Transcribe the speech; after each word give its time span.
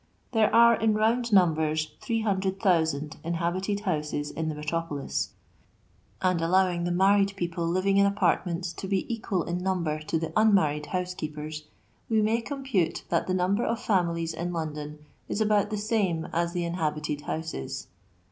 There 0.31 0.51
are 0.51 0.73
in 0.73 0.95
round 0.95 1.31
numbers 1.31 1.91
300,000 2.01 3.17
inhabited 3.23 3.81
houses 3.81 4.31
in 4.31 4.49
the 4.49 4.55
metropolis; 4.55 5.29
and 6.23 6.41
allowing 6.41 6.85
the 6.85 6.91
married 6.91 7.35
people 7.35 7.67
living 7.67 7.97
in 7.97 8.07
apartments 8.07 8.73
to 8.73 8.87
be 8.87 9.05
equal 9.13 9.43
in 9.43 9.59
number 9.59 9.99
to 9.99 10.17
the 10.17 10.33
un 10.35 10.55
married'' 10.55 10.87
housekeepers," 10.87 11.65
we 12.09 12.19
may 12.23 12.41
compute 12.41 13.03
that 13.09 13.27
the 13.27 13.35
number 13.35 13.63
of 13.63 13.79
fomiliet 13.79 14.33
in 14.33 14.51
London 14.51 15.05
is 15.29 15.39
about 15.39 15.69
the 15.69 15.77
same 15.77 16.25
as 16.33 16.53
the 16.53 16.65
inhabited 16.65 17.21
houses. 17.21 17.85